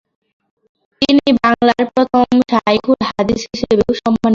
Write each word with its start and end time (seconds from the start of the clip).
তিনি 1.01 1.29
বাংলার 1.39 1.83
প্রথম 1.93 2.27
শায়খুল 2.51 2.99
হাদিস 3.09 3.41
হিসেবেও 3.51 3.91
সম্মানিত 3.95 4.17
হন। 4.17 4.29